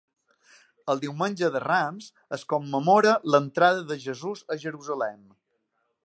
El 0.93 1.01
Diumenge 1.01 1.49
de 1.55 1.59
Rams 1.63 2.07
es 2.37 2.45
commemora 2.53 3.13
l'Entrada 3.35 3.83
de 3.91 3.99
Jesús 4.07 4.41
a 4.55 4.57
Jerusalem. 4.65 5.21